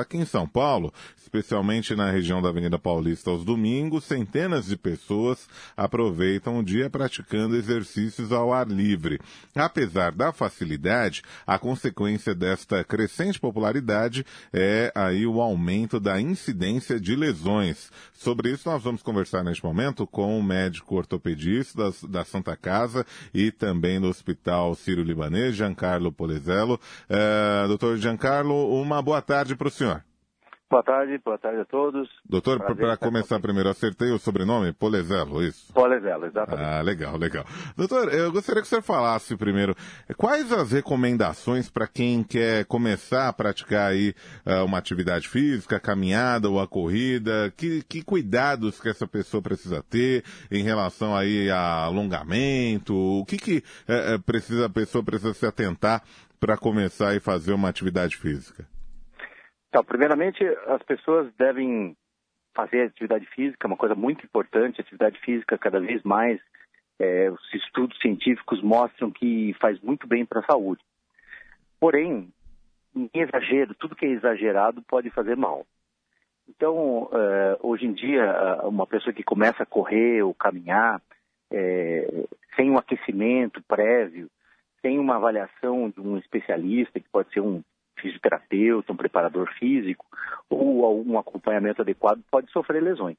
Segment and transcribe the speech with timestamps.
[0.00, 5.48] Aqui em São Paulo, especialmente na região da Avenida Paulista aos domingos, centenas de pessoas
[5.76, 9.20] aproveitam o dia praticando exercícios ao ar livre.
[9.54, 17.14] Apesar da facilidade, a consequência desta crescente popularidade é aí o aumento da incidência de
[17.14, 17.90] lesões.
[18.12, 23.50] Sobre isso nós vamos conversar neste momento com o médico ortopedista da, Santa Casa e
[23.50, 26.80] também do Hospital Sírio-Libanês, Giancarlo Polizello.
[27.08, 29.87] É, doutor Giancarlo, uma boa tarde para o senhor.
[30.70, 32.10] Boa tarde, boa tarde a todos.
[32.28, 34.70] Doutor, para começar primeiro, acertei o sobrenome?
[34.70, 35.72] Polezelo, isso?
[35.72, 36.62] Polezelo, exatamente.
[36.62, 37.46] Ah, legal, legal.
[37.74, 39.74] Doutor, eu gostaria que o senhor falasse primeiro,
[40.18, 46.50] quais as recomendações para quem quer começar a praticar aí uh, uma atividade física, caminhada
[46.50, 47.50] ou a corrida?
[47.56, 52.94] Que, que cuidados que essa pessoa precisa ter em relação aí a alongamento?
[52.94, 56.02] O que que uh, precisa, a pessoa precisa se atentar
[56.38, 58.66] para começar e fazer uma atividade física?
[59.68, 61.96] Então, primeiramente, as pessoas devem
[62.54, 64.80] fazer atividade física, uma coisa muito importante.
[64.80, 66.40] Atividade física, cada vez mais,
[66.98, 70.82] é, os estudos científicos mostram que faz muito bem para a saúde.
[71.78, 72.32] Porém,
[73.14, 75.66] exagero, tudo que é exagerado pode fazer mal.
[76.48, 81.00] Então, é, hoje em dia, uma pessoa que começa a correr ou caminhar
[81.52, 82.08] é,
[82.56, 84.30] sem um aquecimento prévio,
[84.80, 87.62] sem uma avaliação de um especialista, que pode ser um
[88.00, 90.04] fisioterapeuta, um preparador físico
[90.48, 93.16] ou algum acompanhamento adequado, pode sofrer lesões.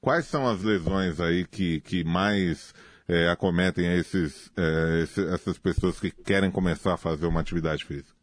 [0.00, 2.72] Quais são as lesões aí que, que mais
[3.08, 8.16] é, acometem esses, é, essas pessoas que querem começar a fazer uma atividade física?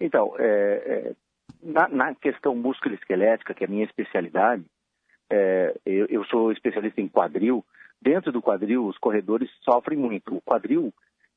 [0.00, 1.14] Então, é, é
[1.62, 4.64] na, na, questão musculoesquelética, que é a minha especialidade,
[5.30, 7.64] é, eu, eu, sou especialista em quadril.
[8.00, 10.36] Dentro do quadril, os corredores sofrem muito.
[10.36, 10.92] O quadril,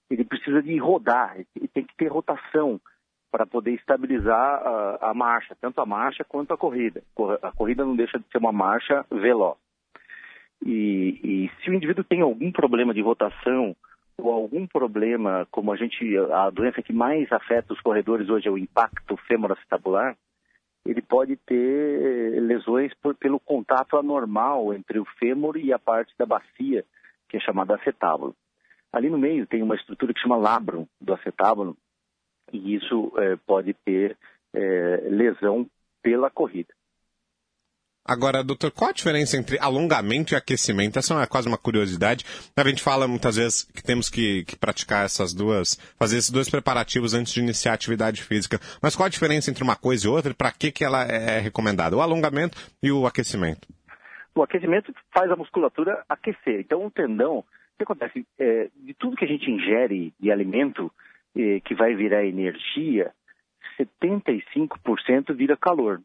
[0.10, 2.80] ele precisa de rodar, ele tem que ter rotação
[3.32, 7.04] para poder estabilizar a, a, marcha, tanto a marcha quanto a corrida.
[7.42, 9.58] A corrida não deixa de ser uma marcha veloz.
[10.66, 13.76] E, e se o indivíduo tem algum problema de rotação
[14.18, 18.52] ou algum problema, como a gente, a doença que mais afeta os corredores hoje é
[18.52, 20.18] o impacto femoroacetabular,
[20.86, 26.26] ele pode ter lesões por, pelo contato anormal entre o fêmur e a parte da
[26.26, 26.86] bacia,
[27.28, 28.34] que é chamada acetábulo.
[28.92, 31.78] Ali no meio tem uma estrutura que chama labrum do acetábulo,
[32.52, 34.18] e isso é, pode ter
[34.54, 35.68] é, lesão
[36.02, 36.74] pela corrida.
[38.08, 40.98] Agora, doutor, qual a diferença entre alongamento e aquecimento?
[40.98, 42.24] Essa é quase uma curiosidade.
[42.56, 46.50] A gente fala muitas vezes que temos que, que, praticar essas duas, fazer esses dois
[46.50, 48.62] preparativos antes de iniciar a atividade física.
[48.82, 50.34] Mas qual a diferença entre uma coisa e outra?
[50.34, 51.98] Para que, que ela é recomendada?
[51.98, 53.68] O alongamento e o aquecimento?
[54.34, 56.62] O aquecimento faz a musculatura aquecer.
[56.62, 57.46] Então, o tendão, o
[57.78, 58.26] que acontece?
[58.40, 60.90] É, de tudo que a gente ingere de alimento,
[61.64, 63.14] que vai virar energia,
[63.80, 66.02] 75% vira calor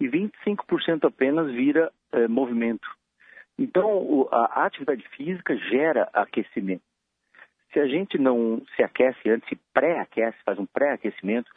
[0.00, 2.88] e 25% apenas vira eh, movimento.
[3.58, 6.82] Então, o, a atividade física gera aquecimento.
[7.72, 11.50] Se a gente não se aquece antes, se pré-aquece, faz um pré-aquecimento,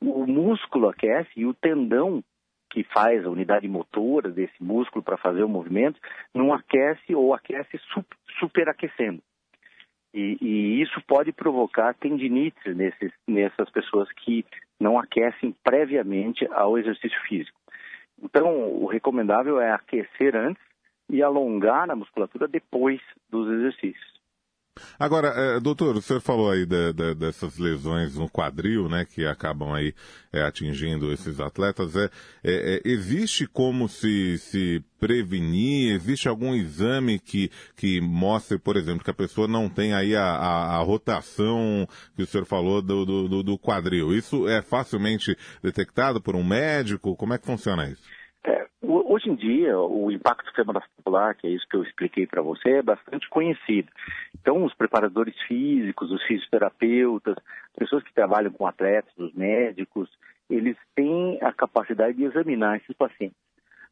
[0.00, 2.22] o músculo aquece e o tendão
[2.70, 5.98] que faz a unidade motora desse músculo para fazer o movimento
[6.34, 7.80] não aquece ou aquece
[8.38, 9.22] superaquecendo.
[10.16, 14.46] E, e, isso pode provocar tendinites nesses, nessas pessoas que
[14.80, 17.58] não aquecem previamente ao exercício físico.
[18.22, 20.62] Então, o recomendável é aquecer antes
[21.10, 22.98] e alongar a musculatura depois
[23.30, 24.15] dos exercícios.
[24.98, 29.26] Agora, é, doutor, o senhor falou aí de, de, dessas lesões no quadril, né, que
[29.26, 29.94] acabam aí
[30.32, 31.96] é, atingindo esses atletas.
[31.96, 32.10] É,
[32.44, 35.94] é, é, existe como se, se prevenir?
[35.94, 40.24] Existe algum exame que, que mostre, por exemplo, que a pessoa não tem aí a,
[40.24, 44.14] a, a rotação que o senhor falou do, do, do quadril?
[44.14, 47.16] Isso é facilmente detectado por um médico?
[47.16, 48.15] Como é que funciona isso?
[48.88, 52.82] Hoje em dia, o impacto femorocepular, que é isso que eu expliquei para você, é
[52.82, 53.90] bastante conhecido.
[54.40, 57.34] Então, os preparadores físicos, os fisioterapeutas,
[57.76, 60.08] pessoas que trabalham com atletas, os médicos,
[60.48, 63.36] eles têm a capacidade de examinar esses pacientes.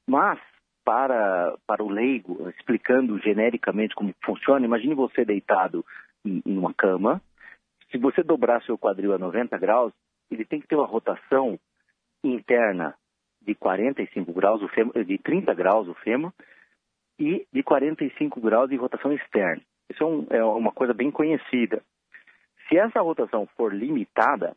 [0.07, 0.39] Mas,
[0.85, 5.85] para, para o leigo, explicando genericamente como funciona, imagine você deitado
[6.25, 7.21] em uma cama.
[7.91, 9.93] Se você dobrar seu quadril a 90 graus,
[10.31, 11.59] ele tem que ter uma rotação
[12.23, 12.95] interna
[13.45, 16.33] de 45 graus, o fêmur, de 30 graus o fêmur,
[17.19, 19.63] e de 45 graus de rotação externa.
[19.89, 21.83] Isso é, um, é uma coisa bem conhecida.
[22.69, 24.57] Se essa rotação for limitada,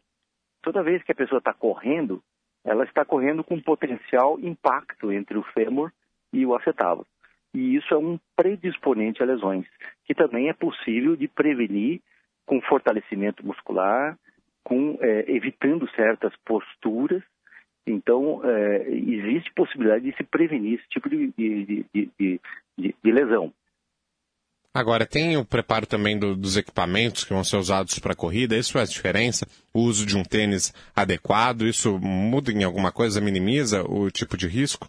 [0.62, 2.24] toda vez que a pessoa está correndo,
[2.63, 5.92] ela está correndo com potencial impacto entre o fêmur
[6.34, 7.07] e o acetábulo.
[7.54, 9.66] E isso é um predisponente a lesões,
[10.06, 12.01] que também é possível de prevenir
[12.45, 14.18] com fortalecimento muscular,
[14.63, 17.24] com é, evitando certas posturas
[17.88, 22.39] Então, é, existe possibilidade de se prevenir esse tipo de, de, de,
[22.78, 23.54] de lesão.
[24.74, 28.57] Agora, tem o preparo também do, dos equipamentos que vão ser usados para a corrida,
[28.57, 29.48] isso faz diferença?
[29.74, 34.48] O uso de um tênis adequado, isso muda em alguma coisa, minimiza o tipo de
[34.48, 34.88] risco?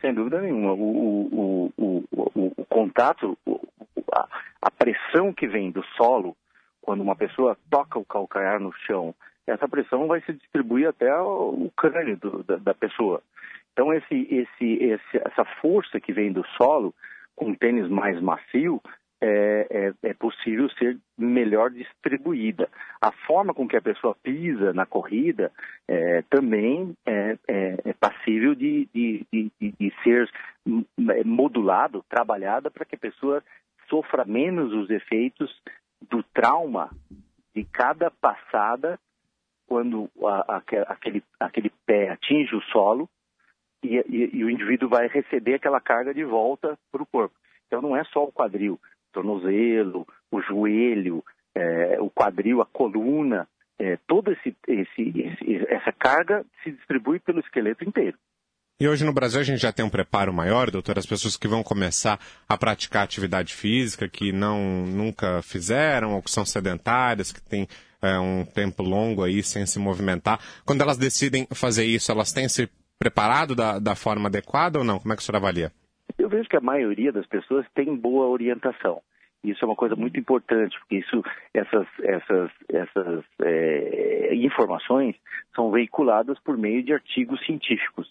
[0.00, 0.72] Sem dúvida nenhuma.
[0.74, 3.36] O, o, o, o contato,
[4.12, 4.28] a,
[4.62, 6.36] a pressão que vem do solo,
[6.80, 9.14] quando uma pessoa toca o calcanhar no chão,
[9.48, 13.22] essa pressão vai se distribuir até o crânio do, da, da, pessoa.
[13.72, 16.94] Então, esse, esse, esse, essa força que vem do solo,
[17.34, 18.80] com um tênis mais macio,
[19.20, 22.68] é, é, é, possível ser melhor distribuída.
[23.00, 25.50] A forma com que a pessoa pisa na corrida
[25.88, 30.30] é, também é, é, é passível de, de, de, de, ser
[31.24, 33.42] modulado, trabalhada para que a pessoa
[33.88, 35.50] sofra menos os efeitos
[36.08, 36.90] do trauma
[37.54, 39.00] de cada passada
[39.68, 43.08] quando a, a, aquele, aquele pé atinge o solo
[43.84, 47.34] e, e, e o indivíduo vai receber aquela carga de volta para o corpo.
[47.66, 48.80] Então não é só o quadril,
[49.12, 51.22] tornozelo, o joelho,
[51.54, 53.46] é, o quadril, a coluna,
[53.78, 58.16] é, toda esse, esse, esse, essa carga se distribui pelo esqueleto inteiro.
[58.80, 61.48] E hoje no Brasil a gente já tem um preparo maior, doutor, as pessoas que
[61.48, 62.16] vão começar
[62.48, 67.66] a praticar atividade física, que não nunca fizeram, ou que são sedentárias, que têm
[68.00, 70.38] é, um tempo longo aí sem se movimentar.
[70.64, 72.70] Quando elas decidem fazer isso, elas têm se
[73.00, 75.00] preparado da, da forma adequada ou não?
[75.00, 75.72] Como é que o senhor avalia?
[76.16, 79.02] Eu vejo que a maioria das pessoas tem boa orientação.
[79.42, 85.16] Isso é uma coisa muito importante, porque isso, essas, essas, essas é, informações
[85.56, 88.08] são veiculadas por meio de artigos científicos.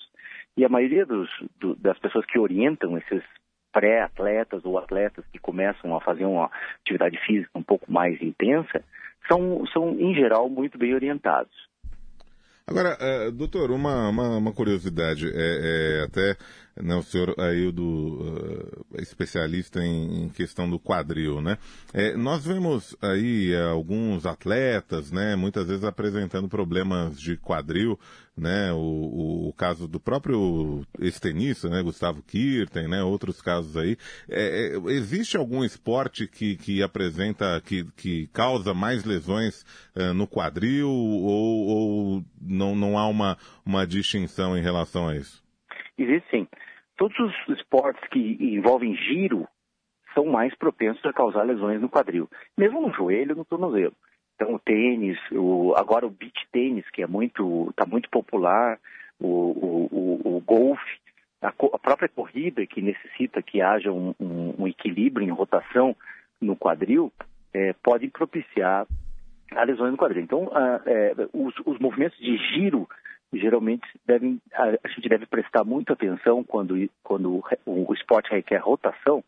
[0.58, 3.24] E a maioria dos, do, das pessoas que orientam esses
[3.72, 6.50] pré-atletas ou atletas que começam a fazer uma
[6.82, 8.84] atividade física um pouco mais intensa,
[9.28, 11.54] são, são em geral, muito bem orientados.
[12.66, 16.36] Agora, uh, doutor, uma, uma, uma curiosidade, é, é, até
[16.82, 21.58] né, o senhor aí uh, especialista em, em, questão do quadril, né?
[21.94, 28.00] É, nós vemos aí alguns atletas, né, muitas vezes apresentando problemas de quadril,
[28.38, 28.72] né?
[28.72, 33.04] O, o, o caso do próprio ex-tenista, né, Gustavo Kirten, né?
[33.04, 33.98] Outros casos aí.
[34.30, 39.66] É, é, existe algum esporte que, que apresenta, que, que causa mais lesões
[39.96, 45.44] uh, no quadril ou, ou não, não há uma, uma distinção em relação a isso?
[45.98, 46.48] Existe sim
[46.98, 49.48] todos os esportes que envolvem giro
[50.14, 52.28] são mais propensos a causar lesões no quadril,
[52.58, 53.94] mesmo no joelho, no tornozelo.
[54.36, 58.80] Então o tênis, o, agora o beach tênis, que é muito, está muito popular,
[59.20, 61.00] o, o, o golfe,
[61.42, 65.96] a, a, própria corrida que necessita que haja um, um, um equilíbrio em rotação
[66.42, 67.12] no quadril,
[67.54, 68.86] é, pode propiciar
[69.52, 70.24] a lesões no quadril.
[70.24, 72.88] Então, a, é, os, os movimentos de giro
[73.34, 79.24] geralmente devem, a, gente deve prestar muita atenção quando, quando o, esporte requer rotação,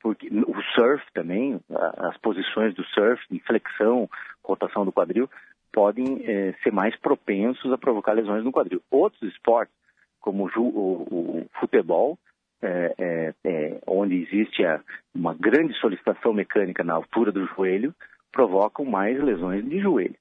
[0.00, 1.60] porque o surf também,
[1.98, 4.08] as posições do surf, flexão,
[4.44, 5.28] rotação do quadril,
[5.72, 8.80] podem é, ser mais propensos a provocar lesões no quadril.
[8.90, 9.74] Outros esportes,
[10.20, 12.18] como o, o, o futebol,
[12.62, 14.80] é, é, é, onde existe a,
[15.14, 17.94] uma grande solicitação mecânica na altura do joelho,
[18.32, 20.16] provocam mais lesões de joelho.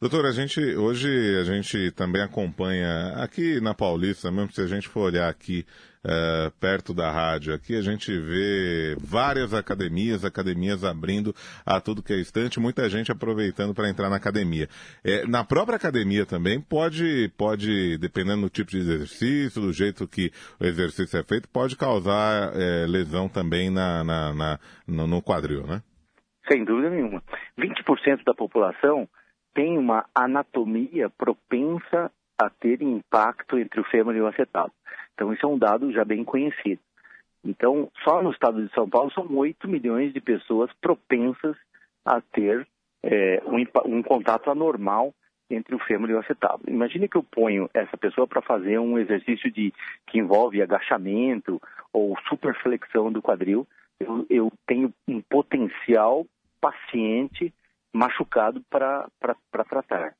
[0.00, 1.08] Doutor, a gente, hoje
[1.38, 5.64] a gente também acompanha aqui na Paulista, mesmo se a gente for olhar aqui
[6.04, 11.32] uh, perto da rádio, aqui a gente vê várias academias, academias abrindo
[11.64, 14.68] a tudo que é instante, muita gente aproveitando para entrar na academia.
[15.04, 20.30] É, na própria academia também pode, pode, dependendo do tipo de exercício, do jeito que
[20.60, 25.66] o exercício é feito, pode causar é, lesão também na, na, na no, no quadril,
[25.66, 25.80] né?
[26.50, 27.22] Sem dúvida nenhuma.
[27.58, 29.08] 20% da população
[29.54, 34.72] tem uma anatomia propensa a ter impacto entre o fêmur e o acetado.
[35.14, 36.80] Então, isso é um dado já bem conhecido.
[37.44, 41.56] Então, só no estado de São Paulo são 8 milhões de pessoas propensas
[42.04, 42.66] a ter
[43.02, 45.14] é, um, um, contato anormal
[45.48, 46.62] entre o fêmur e o acetado.
[46.66, 49.72] Imagine que eu ponho essa pessoa para fazer um exercício de,
[50.06, 51.60] que envolve agachamento
[51.92, 53.66] ou superflexão do quadril.
[54.00, 56.26] Eu, eu tenho um potencial
[56.60, 57.52] paciente
[57.94, 59.08] machucado para
[59.68, 60.14] tratar.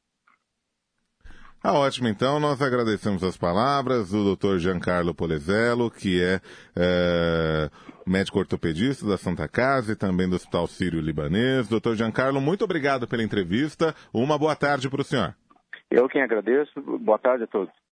[1.67, 2.09] Ah, ótimo.
[2.09, 4.59] Então, nós agradecemos as palavras do Dr.
[4.59, 6.39] Giancarlo Polezello, que é,
[6.77, 7.71] é,
[8.07, 11.67] médico ortopedista da Santa Casa e também do Hospital Sírio-Libanês.
[11.67, 11.95] Dr.
[11.95, 13.95] Giancarlo, muito obrigado pela entrevista.
[14.13, 15.35] Uma boa tarde para o senhor.
[15.91, 16.71] Eu quem agradeço.
[17.01, 17.73] Boa tarde a todos.